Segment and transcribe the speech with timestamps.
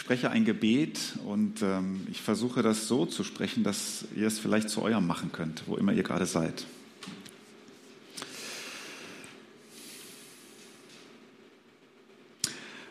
[0.00, 4.70] Spreche ein Gebet und ähm, ich versuche das so zu sprechen, dass ihr es vielleicht
[4.70, 6.64] zu eurem machen könnt, wo immer ihr gerade seid.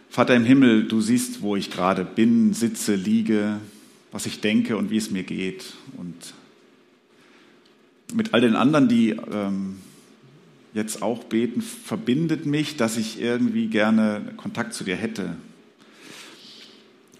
[0.09, 3.59] Vater im Himmel, du siehst, wo ich gerade bin, sitze, liege,
[4.11, 5.73] was ich denke und wie es mir geht.
[5.97, 6.35] Und
[8.13, 9.77] mit all den anderen, die ähm,
[10.75, 15.37] jetzt auch beten, verbindet mich, dass ich irgendwie gerne Kontakt zu dir hätte,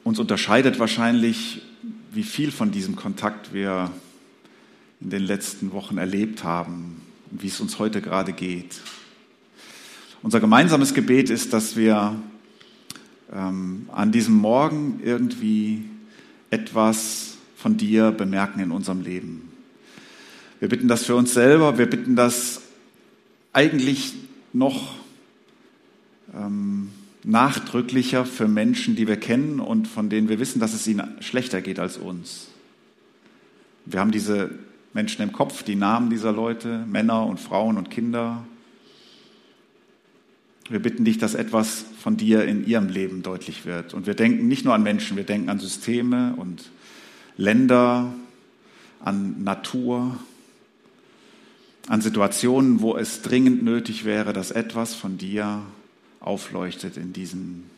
[0.10, 1.62] uns unterscheidet wahrscheinlich,
[2.12, 3.92] wie viel von diesem Kontakt wir
[5.00, 8.82] in den letzten Wochen erlebt haben und wie es uns heute gerade geht.
[10.24, 12.16] Unser gemeinsames Gebet ist, dass wir
[13.32, 15.84] ähm, an diesem Morgen irgendwie
[16.50, 19.52] etwas von dir bemerken in unserem Leben.
[20.60, 22.62] Wir bitten das für uns selber, wir bitten das
[23.54, 24.16] eigentlich
[24.54, 24.96] noch
[26.34, 26.90] ähm,
[27.24, 31.62] nachdrücklicher für Menschen, die wir kennen und von denen wir wissen, dass es ihnen schlechter
[31.62, 32.48] geht als uns.
[33.86, 34.52] Wir haben diese
[34.94, 38.46] Menschen im Kopf, die Namen dieser Leute, Männer und Frauen und Kinder.
[40.70, 43.94] Wir bitten dich, dass etwas von dir in ihrem Leben deutlich wird.
[43.94, 46.70] Und wir denken nicht nur an Menschen, wir denken an Systeme und
[47.38, 48.14] Länder,
[49.00, 50.20] an Natur,
[51.88, 55.64] an Situationen, wo es dringend nötig wäre, dass etwas von dir
[56.20, 57.70] aufleuchtet in diesen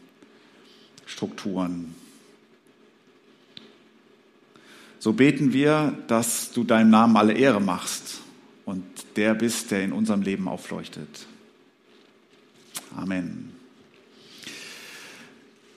[1.05, 1.95] Strukturen.
[4.99, 8.21] So beten wir, dass du deinem Namen alle Ehre machst
[8.65, 8.83] und
[9.15, 11.25] der bist, der in unserem Leben aufleuchtet.
[12.95, 13.51] Amen.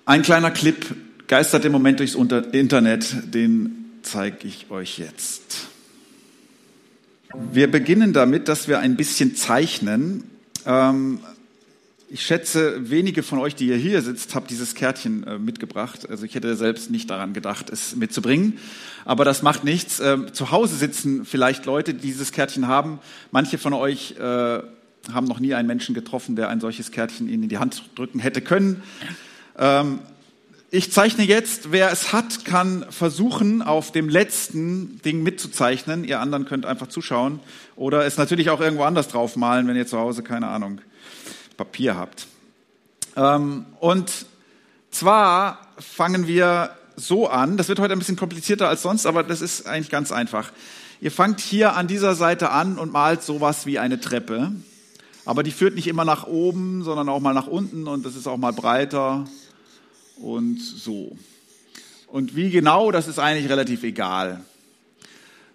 [0.04, 0.94] Ein kleiner Clip
[1.26, 5.69] geistert im Moment durchs Internet, den zeige ich euch jetzt.
[7.50, 10.24] Wir beginnen damit, dass wir ein bisschen zeichnen.
[10.66, 11.20] Ähm,
[12.09, 16.09] ich schätze, wenige von euch, die ihr hier sitzt, habt dieses Kärtchen äh, mitgebracht.
[16.09, 18.59] Also ich hätte selbst nicht daran gedacht, es mitzubringen.
[19.04, 20.00] Aber das macht nichts.
[20.00, 22.98] Ähm, zu Hause sitzen vielleicht Leute, die dieses Kärtchen haben.
[23.31, 27.44] Manche von euch äh, haben noch nie einen Menschen getroffen, der ein solches Kärtchen ihnen
[27.44, 28.82] in die Hand drücken hätte können.
[29.59, 29.98] Ähm,
[30.71, 31.72] ich zeichne jetzt.
[31.72, 36.04] Wer es hat, kann versuchen, auf dem letzten Ding mitzuzeichnen.
[36.04, 37.41] Ihr anderen könnt einfach zuschauen
[37.76, 40.81] oder es natürlich auch irgendwo anders draufmalen, wenn ihr zu Hause keine Ahnung
[41.56, 42.26] Papier habt.
[43.16, 44.26] Ähm, und
[44.91, 49.41] zwar fangen wir so an, das wird heute ein bisschen komplizierter als sonst, aber das
[49.41, 50.53] ist eigentlich ganz einfach.
[51.00, 54.53] Ihr fangt hier an dieser Seite an und malt sowas wie eine Treppe.
[55.25, 58.26] Aber die führt nicht immer nach oben, sondern auch mal nach unten und das ist
[58.26, 59.25] auch mal breiter
[60.16, 61.16] und so.
[62.06, 64.44] Und wie genau, das ist eigentlich relativ egal.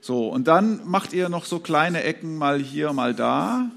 [0.01, 3.69] So, und dann macht ihr noch so kleine Ecken mal hier, mal da.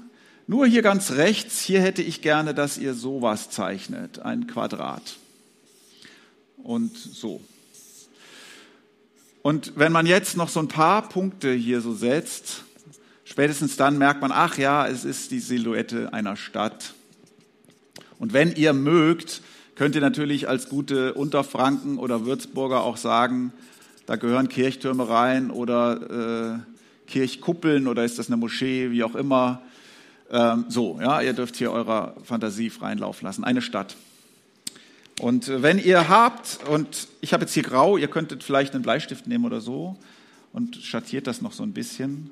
[0.45, 5.17] Nur hier ganz rechts, hier hätte ich gerne, dass ihr sowas zeichnet, ein Quadrat.
[6.57, 7.41] Und so.
[9.41, 12.63] Und wenn man jetzt noch so ein paar Punkte hier so setzt,
[13.23, 16.93] spätestens dann merkt man, ach ja, es ist die Silhouette einer Stadt.
[18.19, 19.41] Und wenn ihr mögt,
[19.75, 23.53] könnt ihr natürlich als gute Unterfranken oder Würzburger auch sagen,
[24.05, 29.61] da gehören Kirchtürme rein oder äh, Kirchkuppeln oder ist das eine Moschee, wie auch immer.
[30.33, 33.43] Ähm, so, ja, ihr dürft hier eurer Fantasie freien Lauf lassen.
[33.43, 33.95] Eine Stadt.
[35.19, 38.81] Und äh, wenn ihr habt, und ich habe jetzt hier grau, ihr könntet vielleicht einen
[38.81, 39.95] Bleistift nehmen oder so
[40.51, 42.31] und schattiert das noch so ein bisschen,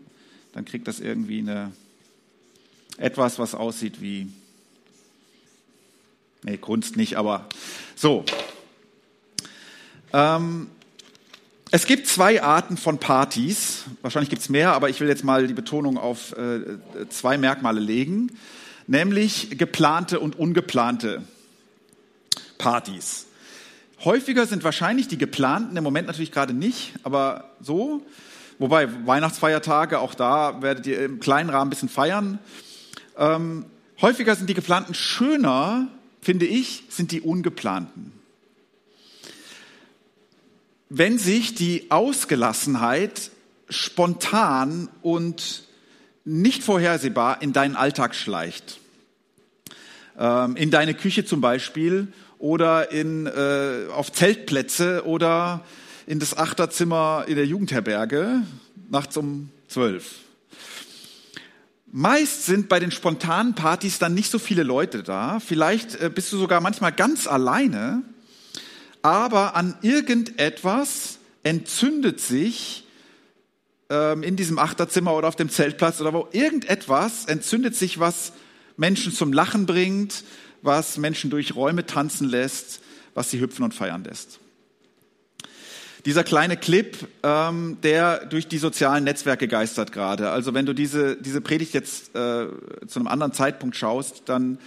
[0.53, 1.71] dann kriegt das irgendwie eine,
[2.97, 4.27] etwas, was aussieht wie,
[6.41, 7.47] nee, Kunst nicht, aber
[7.95, 8.25] so.
[10.11, 10.71] Ähm,
[11.73, 13.85] es gibt zwei Arten von Partys.
[14.01, 16.59] Wahrscheinlich gibt es mehr, aber ich will jetzt mal die Betonung auf äh,
[17.07, 18.33] zwei Merkmale legen,
[18.87, 21.23] nämlich geplante und ungeplante
[22.57, 23.25] Partys.
[24.03, 28.05] Häufiger sind wahrscheinlich die geplanten, im Moment natürlich gerade nicht, aber so.
[28.59, 32.37] Wobei Weihnachtsfeiertage, auch da werdet ihr im kleinen Rahmen ein bisschen feiern.
[33.17, 33.65] Ähm,
[34.01, 35.87] häufiger sind die geplanten schöner,
[36.21, 38.20] finde ich, sind die ungeplanten
[40.93, 43.31] wenn sich die Ausgelassenheit
[43.69, 45.63] spontan und
[46.25, 48.77] nicht vorhersehbar in deinen Alltag schleicht.
[50.19, 55.63] Ähm, in deine Küche zum Beispiel oder in, äh, auf Zeltplätze oder
[56.07, 58.41] in das Achterzimmer in der Jugendherberge
[58.89, 60.15] nachts um zwölf.
[61.89, 65.39] Meist sind bei den spontanen Partys dann nicht so viele Leute da.
[65.39, 68.03] Vielleicht äh, bist du sogar manchmal ganz alleine.
[69.01, 72.85] Aber an irgendetwas entzündet sich
[73.89, 78.33] ähm, in diesem Achterzimmer oder auf dem Zeltplatz oder wo irgendetwas entzündet sich, was
[78.77, 80.23] Menschen zum Lachen bringt,
[80.61, 82.81] was Menschen durch Räume tanzen lässt,
[83.13, 84.39] was sie hüpfen und feiern lässt.
[86.05, 90.31] Dieser kleine Clip, ähm, der durch die sozialen Netzwerke geistert gerade.
[90.31, 92.47] Also wenn du diese, diese Predigt jetzt äh,
[92.87, 94.57] zu einem anderen Zeitpunkt schaust dann,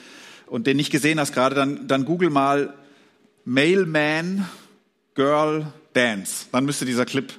[0.47, 2.75] und den nicht gesehen hast gerade, dann, dann google mal
[3.45, 4.49] Mailman
[5.15, 6.47] Girl Dance.
[6.53, 7.33] Dann müsste dieser Clip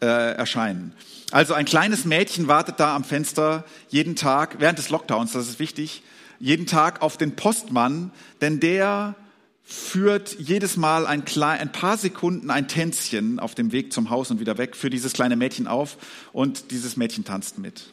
[0.00, 0.94] äh, erscheinen.
[1.30, 5.58] Also ein kleines Mädchen wartet da am Fenster jeden Tag, während des Lockdowns, das ist
[5.58, 6.02] wichtig,
[6.38, 8.10] jeden Tag auf den Postmann,
[8.40, 9.14] denn der
[9.62, 14.30] führt jedes Mal ein, klein, ein paar Sekunden ein Tänzchen auf dem Weg zum Haus
[14.30, 15.96] und wieder weg für dieses kleine Mädchen auf
[16.32, 17.92] und dieses Mädchen tanzt mit.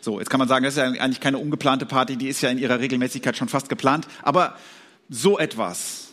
[0.00, 2.48] So, jetzt kann man sagen, das ist ja eigentlich keine ungeplante Party, die ist ja
[2.48, 4.56] in ihrer Regelmäßigkeit schon fast geplant, aber
[5.08, 6.09] so etwas,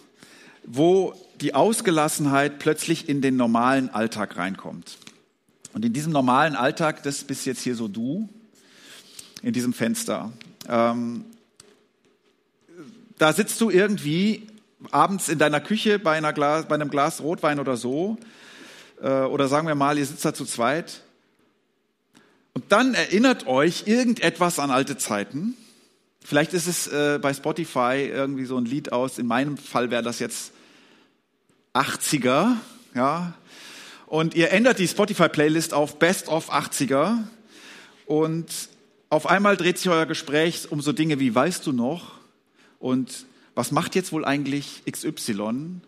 [0.68, 4.98] wo die Ausgelassenheit plötzlich in den normalen Alltag reinkommt.
[5.74, 8.28] Und in diesem normalen Alltag, das bist jetzt hier so du,
[9.42, 10.32] in diesem Fenster.
[10.68, 11.26] Ähm,
[13.18, 14.48] da sitzt du irgendwie
[14.92, 18.18] abends in deiner Küche bei, Glas, bei einem Glas Rotwein oder so,
[19.02, 21.02] äh, oder sagen wir mal, ihr sitzt da zu zweit,
[22.54, 25.56] und dann erinnert euch irgendetwas an alte Zeiten.
[26.26, 30.02] Vielleicht ist es äh, bei Spotify irgendwie so ein Lied aus, in meinem Fall wäre
[30.02, 30.54] das jetzt
[31.78, 32.56] 80er,
[32.96, 33.34] ja.
[34.08, 37.18] Und ihr ändert die Spotify-Playlist auf Best of 80er
[38.06, 38.48] und
[39.10, 42.14] auf einmal dreht sich euer Gespräch um so Dinge wie, weißt du noch?
[42.80, 45.82] Und was macht jetzt wohl eigentlich XY?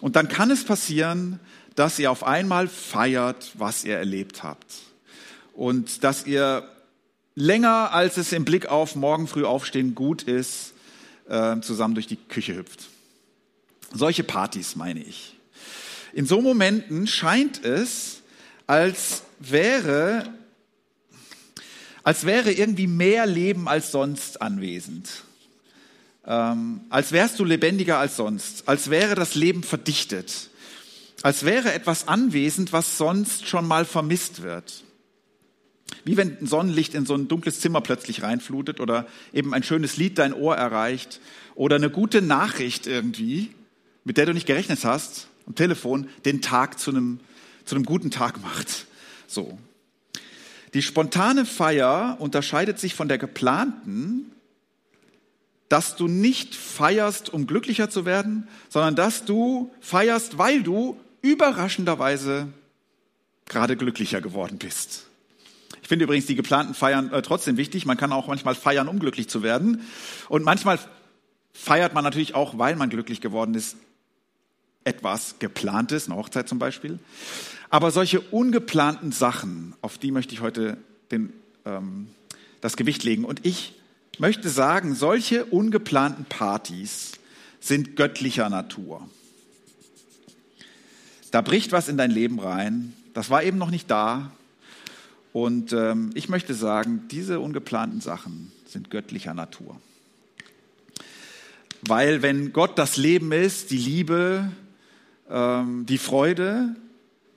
[0.00, 1.40] Und dann kann es passieren,
[1.74, 4.66] dass ihr auf einmal feiert, was ihr erlebt habt.
[5.52, 6.68] Und dass ihr
[7.34, 10.74] länger, als es im Blick auf morgen früh aufstehen gut ist,
[11.28, 12.88] äh, zusammen durch die Küche hüpft.
[13.92, 15.36] Solche Partys meine ich.
[16.12, 18.22] In so Momenten scheint es,
[18.66, 20.32] als wäre,
[22.02, 25.08] als wäre irgendwie mehr Leben als sonst anwesend
[26.28, 30.50] ähm, als wärst du lebendiger als sonst, als wäre das Leben verdichtet,
[31.22, 34.84] als wäre etwas anwesend, was sonst schon mal vermisst wird.
[36.04, 39.96] Wie wenn ein Sonnenlicht in so ein dunkles Zimmer plötzlich reinflutet oder eben ein schönes
[39.96, 41.20] Lied dein Ohr erreicht
[41.54, 43.50] oder eine gute Nachricht irgendwie,
[44.08, 47.20] mit der du nicht gerechnet hast, am Telefon, den Tag zu einem,
[47.66, 48.86] zu einem guten Tag macht.
[49.26, 49.58] So.
[50.72, 54.32] Die spontane Feier unterscheidet sich von der geplanten,
[55.68, 62.48] dass du nicht feierst, um glücklicher zu werden, sondern dass du feierst, weil du überraschenderweise
[63.44, 65.04] gerade glücklicher geworden bist.
[65.82, 67.84] Ich finde übrigens die geplanten Feiern äh, trotzdem wichtig.
[67.84, 69.82] Man kann auch manchmal feiern, um glücklich zu werden.
[70.30, 70.78] Und manchmal
[71.52, 73.76] feiert man natürlich auch, weil man glücklich geworden ist,
[74.84, 76.98] etwas geplantes, eine Hochzeit zum Beispiel.
[77.70, 80.78] Aber solche ungeplanten Sachen, auf die möchte ich heute
[81.10, 81.32] den,
[81.64, 82.08] ähm,
[82.60, 83.24] das Gewicht legen.
[83.24, 83.74] Und ich
[84.18, 87.12] möchte sagen, solche ungeplanten Partys
[87.60, 89.08] sind göttlicher Natur.
[91.30, 92.94] Da bricht was in dein Leben rein.
[93.12, 94.32] Das war eben noch nicht da.
[95.32, 99.78] Und ähm, ich möchte sagen, diese ungeplanten Sachen sind göttlicher Natur.
[101.82, 104.50] Weil wenn Gott das Leben ist, die Liebe,
[105.30, 106.74] ähm, die Freude,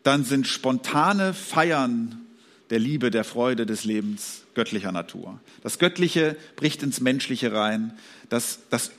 [0.04, 2.22] dann sind spontane Feiern
[2.70, 5.40] der Liebe, der Freude des Lebens göttlicher Natur.
[5.62, 7.94] Das Göttliche bricht ins Menschliche rein.
[8.30, 8.92] Das, das,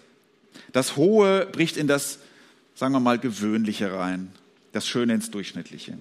[0.73, 2.19] das Hohe bricht in das,
[2.75, 4.31] sagen wir mal, Gewöhnliche rein.
[4.73, 5.99] Das Schöne ins Durchschnittliche.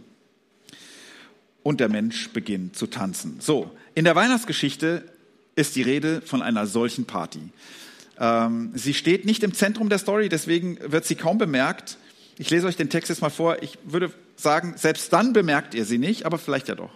[1.63, 3.37] Und der Mensch beginnt zu tanzen.
[3.39, 5.03] So, in der Weihnachtsgeschichte
[5.55, 7.41] ist die Rede von einer solchen Party.
[8.19, 11.97] Ähm, sie steht nicht im Zentrum der Story, deswegen wird sie kaum bemerkt.
[12.37, 13.61] Ich lese euch den Text jetzt mal vor.
[13.61, 16.91] Ich würde sagen, selbst dann bemerkt ihr sie nicht, aber vielleicht ja doch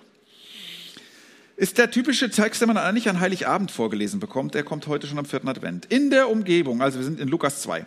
[1.58, 4.56] ist der typische Text, den man eigentlich an Heiligabend vorgelesen bekommt.
[4.56, 5.86] Der kommt heute schon am vierten Advent.
[5.86, 7.86] In der Umgebung, also wir sind in Lukas 2,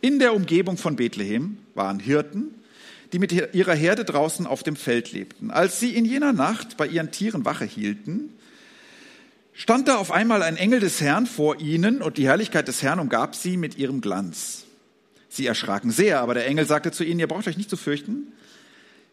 [0.00, 2.54] in der Umgebung von Bethlehem waren Hirten,
[3.12, 5.50] die mit ihrer Herde draußen auf dem Feld lebten.
[5.50, 8.30] Als sie in jener Nacht bei ihren Tieren Wache hielten,
[9.52, 12.98] stand da auf einmal ein Engel des Herrn vor ihnen und die Herrlichkeit des Herrn
[12.98, 14.64] umgab sie mit ihrem Glanz.
[15.34, 18.32] Sie erschraken sehr, aber der Engel sagte zu ihnen, ihr braucht euch nicht zu fürchten.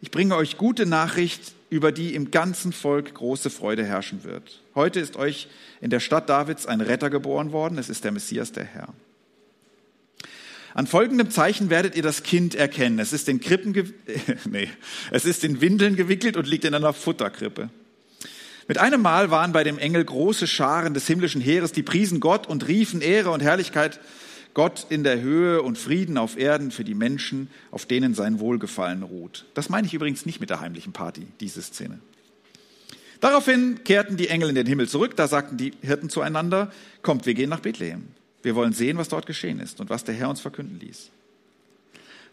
[0.00, 4.62] Ich bringe euch gute Nachricht, über die im ganzen Volk große Freude herrschen wird.
[4.76, 5.48] Heute ist euch
[5.80, 8.94] in der Stadt Davids ein Retter geboren worden, es ist der Messias, der Herr.
[10.74, 13.00] An folgendem Zeichen werdet ihr das Kind erkennen.
[13.00, 13.72] Es ist in Krippen,
[14.48, 14.68] nee,
[15.10, 17.68] es ist in Windeln gewickelt und liegt in einer Futterkrippe.
[18.68, 22.46] Mit einem Mal waren bei dem Engel große Scharen des himmlischen Heeres, die priesen Gott
[22.46, 23.98] und riefen Ehre und Herrlichkeit
[24.54, 29.02] Gott in der Höhe und Frieden auf Erden für die Menschen, auf denen sein Wohlgefallen
[29.02, 29.46] ruht.
[29.54, 31.98] Das meine ich übrigens nicht mit der heimlichen Party, diese Szene.
[33.20, 35.16] Daraufhin kehrten die Engel in den Himmel zurück.
[35.16, 38.08] Da sagten die Hirten zueinander, kommt, wir gehen nach Bethlehem.
[38.42, 41.10] Wir wollen sehen, was dort geschehen ist und was der Herr uns verkünden ließ.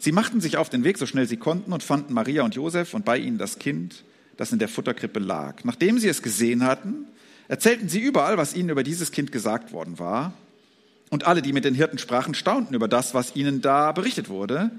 [0.00, 2.94] Sie machten sich auf den Weg, so schnell sie konnten, und fanden Maria und Josef
[2.94, 4.02] und bei ihnen das Kind,
[4.36, 5.62] das in der Futterkrippe lag.
[5.62, 7.06] Nachdem sie es gesehen hatten,
[7.48, 10.32] erzählten sie überall, was ihnen über dieses Kind gesagt worden war.
[11.10, 14.70] Und alle, die mit den Hirten sprachen, staunten über das, was ihnen da berichtet wurde.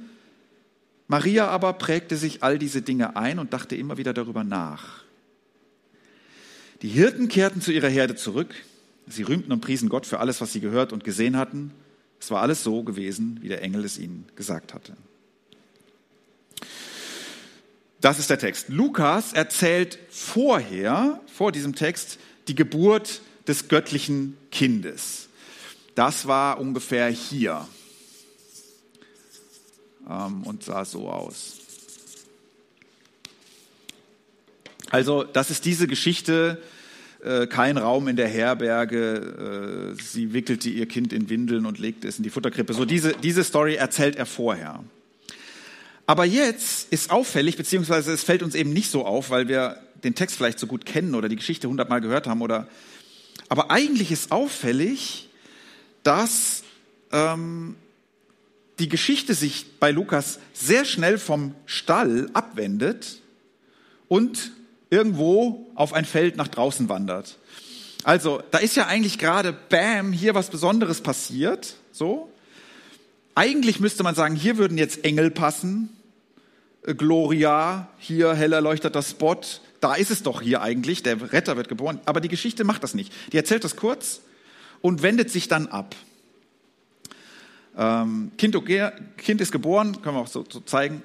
[1.08, 5.04] Maria aber prägte sich all diese Dinge ein und dachte immer wieder darüber nach.
[6.82, 8.56] Die Hirten kehrten zu ihrer Herde zurück.
[9.08, 11.72] Sie rühmten und priesen Gott für alles, was sie gehört und gesehen hatten.
[12.20, 14.96] Es war alles so gewesen, wie der Engel es ihnen gesagt hatte.
[18.00, 18.70] Das ist der Text.
[18.70, 25.28] Lukas erzählt vorher, vor diesem Text, die Geburt des göttlichen Kindes.
[25.96, 27.68] Das war ungefähr hier
[30.10, 31.58] ähm, und sah so aus.
[34.90, 36.62] Also das ist diese Geschichte,
[37.24, 42.08] äh, kein Raum in der Herberge, äh, sie wickelte ihr Kind in Windeln und legte
[42.08, 42.74] es in die Futterkrippe.
[42.74, 44.84] So diese, diese Story erzählt er vorher.
[46.08, 50.16] Aber jetzt ist auffällig, beziehungsweise es fällt uns eben nicht so auf, weil wir den
[50.16, 52.68] Text vielleicht so gut kennen oder die Geschichte hundertmal gehört haben oder,
[53.48, 55.30] aber eigentlich ist auffällig,
[56.04, 56.64] dass
[57.12, 57.76] ähm,
[58.80, 63.22] die Geschichte sich bei Lukas sehr schnell vom Stall abwendet
[64.08, 64.52] und
[64.90, 67.38] irgendwo auf ein Feld nach draußen wandert.
[68.04, 72.32] Also, da ist ja eigentlich gerade, bam, hier was Besonderes passiert, so.
[73.36, 75.90] Eigentlich müsste man sagen, hier würden jetzt Engel passen,
[76.84, 79.40] äh, Gloria, hier hell erleuchteter Spot,
[79.80, 82.02] da ist es doch hier eigentlich, der Retter wird geboren.
[82.06, 83.14] Aber die Geschichte macht das nicht.
[83.32, 84.22] Die erzählt das kurz
[84.82, 85.96] und wendet sich dann ab.
[87.78, 88.56] Ähm, kind,
[89.18, 91.02] kind, ist geboren, können wir auch so, so zeigen.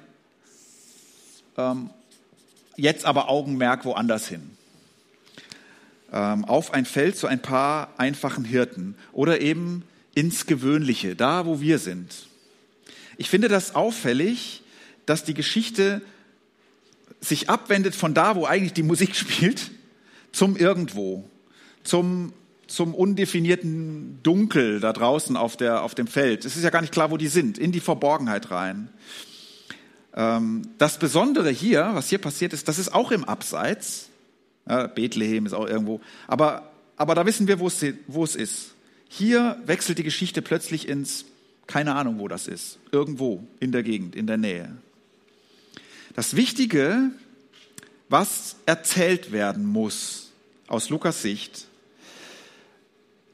[1.57, 1.89] Ähm,
[2.75, 4.51] jetzt aber Augenmerk woanders hin.
[6.11, 9.83] Ähm, auf ein Feld zu ein paar einfachen Hirten oder eben
[10.15, 12.27] ins Gewöhnliche, da wo wir sind.
[13.17, 14.63] Ich finde das auffällig,
[15.05, 16.01] dass die Geschichte
[17.19, 19.71] sich abwendet von da, wo eigentlich die Musik spielt,
[20.31, 21.27] zum Irgendwo,
[21.83, 22.33] zum
[22.67, 26.45] zum undefinierten Dunkel da draußen auf, der, auf dem Feld.
[26.45, 28.89] Es ist ja gar nicht klar, wo die sind, in die Verborgenheit rein.
[30.15, 34.09] Ähm, das Besondere hier, was hier passiert ist, das ist auch im Abseits.
[34.67, 36.01] Ja, Bethlehem ist auch irgendwo.
[36.27, 38.73] Aber, aber da wissen wir, wo es, wo es ist.
[39.07, 41.25] Hier wechselt die Geschichte plötzlich ins,
[41.67, 42.79] keine Ahnung, wo das ist.
[42.91, 44.75] Irgendwo in der Gegend, in der Nähe.
[46.15, 47.11] Das Wichtige,
[48.09, 50.31] was erzählt werden muss,
[50.67, 51.67] aus Lukas Sicht,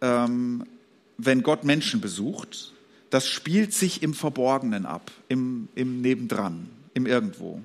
[0.03, 0.65] ähm,
[1.17, 2.74] wenn Gott Menschen besucht,
[3.10, 7.62] das spielt sich im Verborgenen ab, im, im Nebendran, im Irgendwo.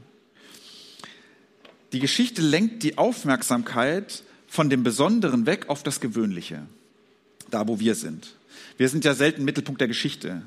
[1.92, 6.62] Die Geschichte lenkt die Aufmerksamkeit von dem Besonderen weg auf das Gewöhnliche,
[7.50, 8.34] da wo wir sind.
[8.76, 10.42] Wir sind ja selten Mittelpunkt der Geschichte.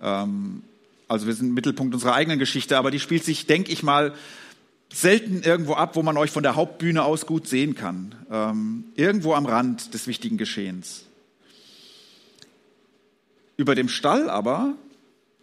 [0.00, 0.62] Ähm,
[1.08, 4.14] also wir sind Mittelpunkt unserer eigenen Geschichte, aber die spielt sich, denke ich mal,
[4.92, 8.14] selten irgendwo ab, wo man euch von der Hauptbühne aus gut sehen kann.
[8.30, 11.04] Ähm, irgendwo am Rand des wichtigen Geschehens.
[13.56, 14.74] Über dem Stall aber,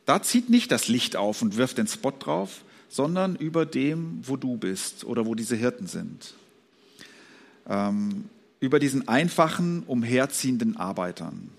[0.05, 4.37] da zieht nicht das Licht auf und wirft den Spot drauf, sondern über dem, wo
[4.37, 6.35] du bist oder wo diese Hirten sind.
[7.67, 8.25] Ähm,
[8.59, 11.49] über diesen einfachen, umherziehenden Arbeitern.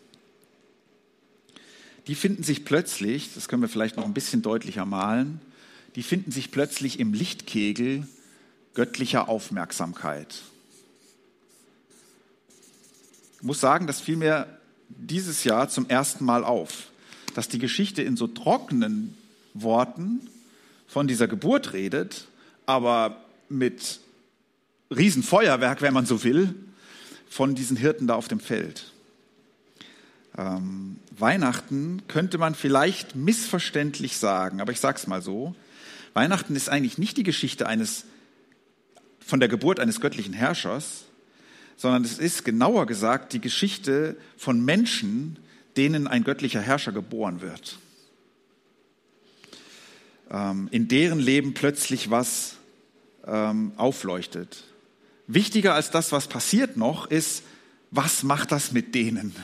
[2.07, 5.41] Die finden sich plötzlich, das können wir vielleicht noch ein bisschen deutlicher malen,
[5.97, 8.07] die finden sich plötzlich im Lichtkegel
[8.75, 10.43] göttlicher Aufmerksamkeit.
[13.37, 14.47] Ich muss sagen, das fiel mir
[14.89, 16.89] dieses Jahr zum ersten Mal auf,
[17.35, 19.17] dass die Geschichte in so trockenen
[19.55, 20.29] Worten
[20.89, 22.27] von dieser Geburt redet,
[22.67, 24.01] aber mit
[24.95, 26.55] Riesenfeuerwerk, wenn man so will,
[27.29, 28.93] von diesen Hirten da auf dem Feld.
[30.37, 35.55] Ähm, Weihnachten könnte man vielleicht missverständlich sagen, aber ich sage es mal so.
[36.15, 38.05] Weihnachten ist eigentlich nicht die Geschichte eines,
[39.21, 41.05] von der Geburt eines göttlichen Herrschers,
[41.77, 45.39] sondern es ist genauer gesagt die Geschichte von Menschen,
[45.77, 47.79] denen ein göttlicher Herrscher geboren wird.
[50.31, 52.57] Ähm, in deren Leben plötzlich was
[53.27, 54.65] ähm, aufleuchtet.
[55.27, 57.43] Wichtiger als das, was passiert noch, ist,
[57.91, 59.35] was macht das mit denen?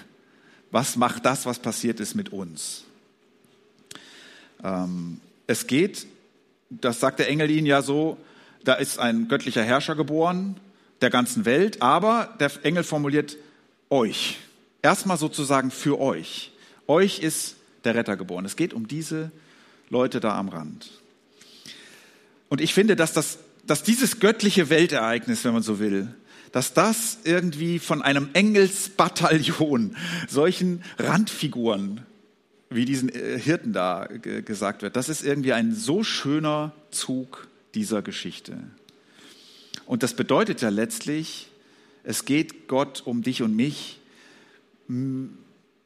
[0.71, 2.85] Was macht das, was passiert ist, mit uns?
[4.63, 6.07] Ähm, es geht,
[6.71, 8.17] das sagt der Engel ihnen ja so,
[8.65, 10.59] da ist ein göttlicher Herrscher geboren
[11.01, 13.37] der ganzen Welt, aber der Engel formuliert
[13.89, 14.39] euch.
[14.83, 16.53] Erstmal sozusagen für euch.
[16.87, 18.45] Euch ist der Retter geboren.
[18.45, 19.31] Es geht um diese
[19.89, 20.91] Leute da am Rand.
[22.49, 26.15] Und ich finde, dass, das, dass dieses göttliche Weltereignis, wenn man so will,
[26.53, 29.97] dass das irgendwie von einem Engelsbataillon,
[30.29, 32.05] solchen Randfiguren
[32.71, 38.01] wie diesen äh, Hirten da gesagt wird, das ist irgendwie ein so schöner Zug dieser
[38.01, 38.59] Geschichte.
[39.87, 41.49] Und das bedeutet ja letztlich,
[42.05, 43.99] es geht Gott um dich und mich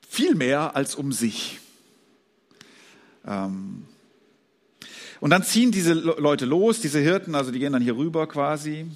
[0.08, 1.58] viel mehr als um sich.
[3.26, 3.84] Ähm,
[5.20, 8.86] und dann ziehen diese Leute los, diese Hirten, also die gehen dann hier rüber quasi.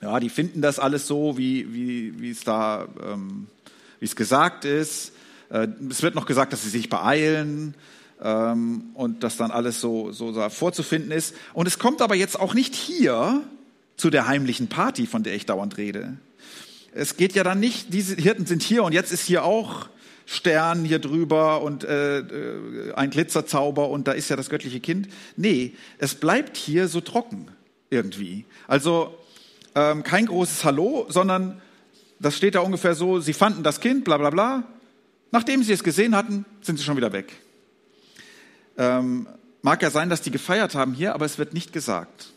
[0.00, 3.46] Ja, die finden das alles so, wie, wie, wie es da, ähm,
[4.00, 5.12] wie es gesagt ist.
[5.52, 7.74] Äh, es wird noch gesagt, dass sie sich beeilen
[8.22, 11.34] ähm, und dass dann alles so, so vorzufinden ist.
[11.52, 13.42] Und es kommt aber jetzt auch nicht hier
[13.96, 16.16] zu der heimlichen Party, von der ich dauernd rede.
[16.94, 19.88] Es geht ja dann nicht, diese Hirten sind hier und jetzt ist hier auch
[20.26, 25.08] Stern hier drüber und äh, äh, ein Glitzerzauber und da ist ja das göttliche Kind.
[25.36, 27.48] Nee, es bleibt hier so trocken
[27.90, 28.44] irgendwie.
[28.68, 29.14] Also
[29.74, 31.60] ähm, kein großes Hallo, sondern
[32.18, 34.64] das steht da ungefähr so, sie fanden das Kind, bla bla bla.
[35.32, 37.32] Nachdem sie es gesehen hatten, sind sie schon wieder weg.
[38.76, 39.26] Ähm,
[39.62, 42.32] mag ja sein, dass die gefeiert haben hier, aber es wird nicht gesagt.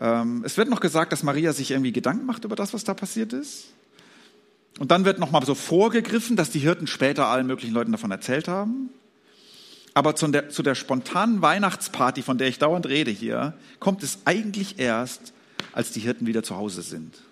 [0.00, 2.94] Ähm, es wird noch gesagt, dass Maria sich irgendwie Gedanken macht über das, was da
[2.94, 3.66] passiert ist.
[4.78, 8.48] Und dann wird nochmal so vorgegriffen, dass die Hirten später allen möglichen Leuten davon erzählt
[8.48, 8.90] haben.
[9.94, 14.18] Aber zu der, zu der spontanen Weihnachtsparty, von der ich dauernd rede hier, kommt es
[14.24, 15.32] eigentlich erst,
[15.72, 17.22] als die Hirten wieder zu Hause sind.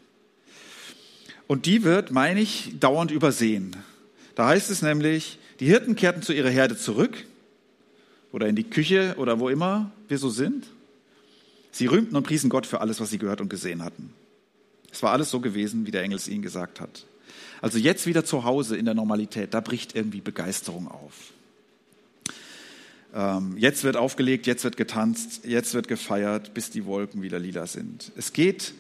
[1.49, 3.77] Und die wird, meine ich, dauernd übersehen.
[4.35, 7.25] Da heißt es nämlich, die Hirten kehrten zu ihrer Herde zurück
[8.33, 10.67] oder in die Küche oder wo immer wir so sind.
[11.71, 14.13] Sie rühmten und priesen Gott für alles, was sie gehört und gesehen hatten.
[14.91, 17.07] Es war alles so gewesen, wie der Engel es ihnen gesagt hat.
[17.61, 21.33] Also jetzt wieder zu Hause in der Normalität, da bricht irgendwie Begeisterung auf.
[23.15, 27.67] Ähm, jetzt wird aufgelegt, jetzt wird getanzt, jetzt wird gefeiert, bis die Wolken wieder lila
[27.67, 28.11] sind.
[28.17, 28.75] Es geht,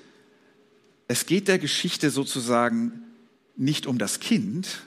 [1.06, 3.02] es geht der Geschichte sozusagen
[3.56, 4.82] nicht um das Kind,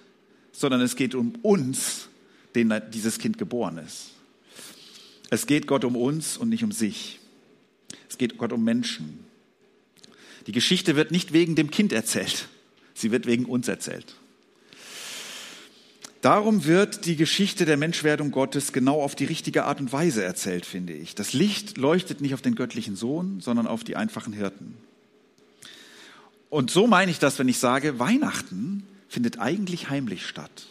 [0.55, 2.07] sondern es geht um uns,
[2.55, 4.11] den dieses Kind geboren ist.
[5.29, 7.19] Es geht Gott um uns und nicht um sich.
[8.09, 9.19] Es geht Gott um Menschen.
[10.47, 12.47] Die Geschichte wird nicht wegen dem Kind erzählt,
[12.93, 14.15] Sie wird wegen uns erzählt.
[16.21, 20.65] Darum wird die Geschichte der Menschwerdung Gottes genau auf die richtige Art und Weise erzählt,
[20.65, 21.13] finde ich.
[21.13, 24.77] Das Licht leuchtet nicht auf den göttlichen Sohn, sondern auf die einfachen Hirten.
[26.49, 30.67] Und so meine ich das, wenn ich sage, Weihnachten findet eigentlich heimlich statt.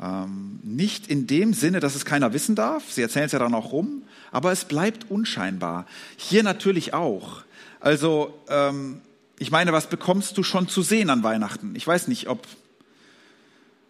[0.00, 3.54] Ähm, nicht in dem Sinne, dass es keiner wissen darf, sie erzählen es ja dann
[3.54, 5.86] auch rum, aber es bleibt unscheinbar.
[6.16, 7.42] Hier natürlich auch.
[7.80, 9.00] Also ähm,
[9.38, 11.74] ich meine, was bekommst du schon zu sehen an Weihnachten?
[11.74, 12.46] Ich weiß nicht, ob,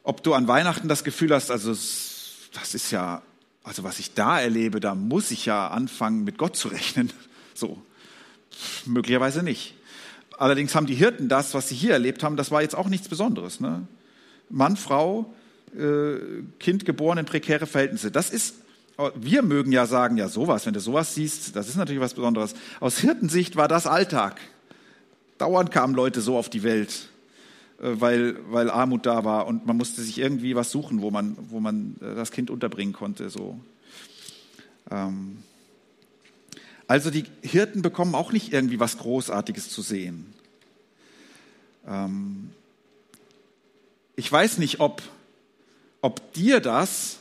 [0.03, 3.23] ob du an Weihnachten das Gefühl hast, also das ist ja,
[3.63, 7.13] also was ich da erlebe, da muss ich ja anfangen, mit Gott zu rechnen.
[7.55, 7.83] So,
[8.87, 9.75] möglicherweise nicht.
[10.39, 13.09] Allerdings haben die Hirten das, was sie hier erlebt haben, das war jetzt auch nichts
[13.09, 13.59] Besonderes.
[13.59, 13.87] Ne?
[14.49, 15.35] Mann, Frau,
[15.77, 16.15] äh,
[16.61, 18.13] Kind geboren in prekäre Verhältnisse.
[18.13, 18.55] Das ist,
[19.17, 22.55] wir mögen ja sagen, ja sowas, wenn du sowas siehst, das ist natürlich was Besonderes.
[22.79, 24.41] Aus Hirtensicht war das Alltag.
[25.39, 27.09] Dauernd kamen Leute so auf die Welt,
[27.83, 31.37] äh, weil, weil Armut da war und man musste sich irgendwie was suchen, wo man,
[31.51, 33.29] wo man äh, das Kind unterbringen konnte.
[33.29, 33.59] So.
[34.89, 35.39] Ähm.
[36.89, 40.27] Also die Hirten bekommen auch nicht irgendwie was Großartiges zu sehen.
[41.87, 42.51] Ähm.
[44.17, 45.01] Ich weiß nicht, ob,
[46.01, 47.19] ob dir das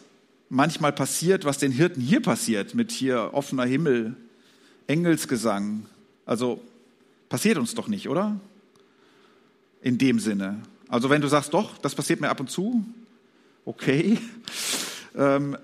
[0.49, 4.15] manchmal passiert, was den Hirten hier passiert, mit hier offener Himmel,
[4.87, 5.85] Engelsgesang.
[6.25, 6.59] Also
[7.29, 8.39] Passiert uns doch nicht, oder?
[9.81, 10.61] In dem Sinne.
[10.87, 12.85] Also wenn du sagst, doch, das passiert mir ab und zu,
[13.65, 14.17] okay.
[15.15, 15.57] Ähm,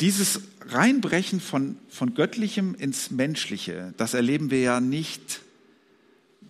[0.00, 5.40] dieses Reinbrechen von, von Göttlichem ins Menschliche, das erleben wir ja nicht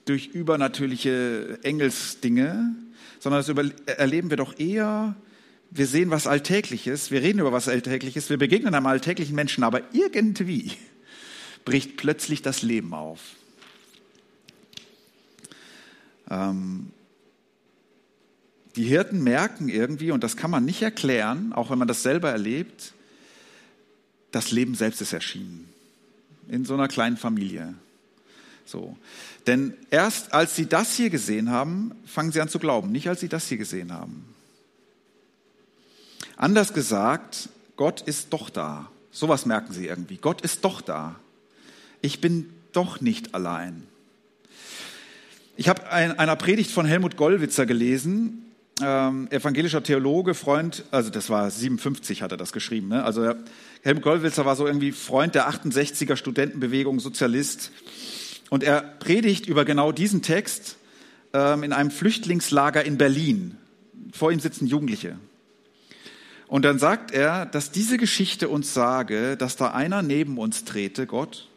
[0.04, 2.74] durch übernatürliche Engelsdinge,
[3.18, 5.16] sondern das über, erleben wir doch eher,
[5.70, 9.82] wir sehen was Alltägliches, wir reden über was Alltägliches, wir begegnen einem alltäglichen Menschen, aber
[9.92, 10.72] irgendwie
[11.64, 13.20] bricht plötzlich das Leben auf.
[16.30, 16.90] Ähm,
[18.76, 22.30] die Hirten merken irgendwie, und das kann man nicht erklären, auch wenn man das selber
[22.30, 22.93] erlebt,
[24.34, 25.68] das Leben selbst ist erschienen.
[26.48, 27.74] In so einer kleinen Familie.
[28.66, 28.96] So.
[29.46, 33.20] Denn erst als sie das hier gesehen haben, fangen sie an zu glauben, nicht als
[33.20, 34.24] sie das hier gesehen haben.
[36.36, 38.90] Anders gesagt, Gott ist doch da.
[39.10, 40.16] Sowas merken sie irgendwie.
[40.16, 41.16] Gott ist doch da.
[42.00, 43.86] Ich bin doch nicht allein.
[45.56, 48.44] Ich habe ein, einer Predigt von Helmut Gollwitzer gelesen,
[48.82, 52.88] ähm, evangelischer Theologe, Freund, also das war 57 hat er das geschrieben.
[52.88, 53.04] Ne?
[53.04, 53.34] Also
[53.82, 57.70] Helmut Gollwitzer war so irgendwie Freund der 68er Studentenbewegung, Sozialist.
[58.50, 60.76] Und er predigt über genau diesen Text
[61.32, 63.56] ähm, in einem Flüchtlingslager in Berlin.
[64.12, 65.18] Vor ihm sitzen Jugendliche.
[66.46, 71.06] Und dann sagt er, dass diese Geschichte uns sage, dass da einer neben uns trete,
[71.06, 71.48] Gott,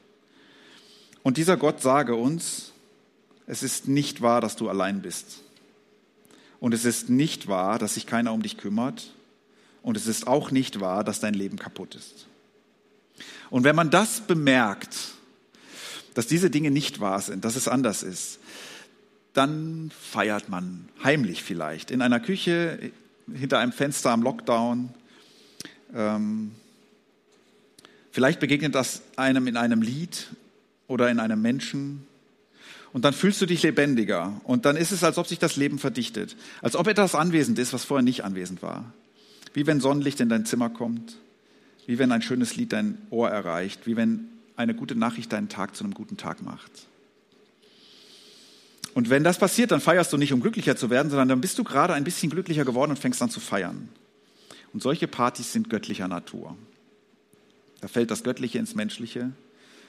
[1.23, 2.71] und dieser Gott sage uns,
[3.47, 5.43] es ist nicht wahr, dass du allein bist.
[6.59, 9.13] Und es ist nicht wahr, dass sich keiner um dich kümmert.
[9.83, 12.27] Und es ist auch nicht wahr, dass dein Leben kaputt ist.
[13.49, 14.97] Und wenn man das bemerkt,
[16.13, 18.39] dass diese Dinge nicht wahr sind, dass es anders ist,
[19.33, 22.91] dann feiert man heimlich vielleicht in einer Küche,
[23.31, 24.89] hinter einem Fenster am Lockdown.
[25.93, 26.51] Ähm,
[28.11, 30.27] vielleicht begegnet das einem in einem Lied
[30.87, 32.07] oder in einem Menschen.
[32.97, 34.41] Und dann fühlst du dich lebendiger.
[34.43, 36.35] Und dann ist es, als ob sich das Leben verdichtet.
[36.63, 38.91] Als ob etwas anwesend ist, was vorher nicht anwesend war.
[39.53, 41.15] Wie wenn Sonnenlicht in dein Zimmer kommt.
[41.85, 43.81] Wie wenn ein schönes Lied dein Ohr erreicht.
[43.85, 46.71] Wie wenn eine gute Nachricht deinen Tag zu einem guten Tag macht.
[48.95, 51.59] Und wenn das passiert, dann feierst du nicht, um glücklicher zu werden, sondern dann bist
[51.59, 53.89] du gerade ein bisschen glücklicher geworden und fängst an zu feiern.
[54.73, 56.57] Und solche Partys sind göttlicher Natur.
[57.79, 59.33] Da fällt das Göttliche ins Menschliche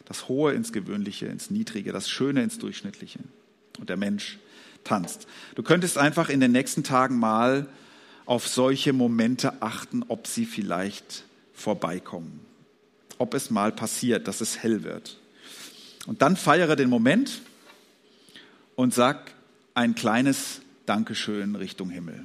[0.08, 3.20] das Hohe ins Gewöhnliche, ins Niedrige, das Schöne ins Durchschnittliche.
[3.78, 4.38] Und der Mensch
[4.82, 5.28] tanzt.
[5.54, 7.68] Du könntest einfach in den nächsten Tagen mal
[8.24, 12.40] auf solche Momente achten, ob sie vielleicht vorbeikommen.
[13.18, 15.18] Ob es mal passiert, dass es hell wird.
[16.06, 17.42] Und dann feiere den Moment
[18.76, 19.32] und sag
[19.74, 22.24] ein kleines Dankeschön Richtung Himmel.